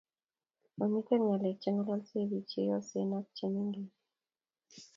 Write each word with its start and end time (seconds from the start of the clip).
Mamiten 0.77 1.21
ngalek 1.27 1.57
chengololse 1.61 2.19
biik 2.29 2.45
cheyosen 2.51 3.09
ak 3.19 3.25
chemengech 3.37 3.95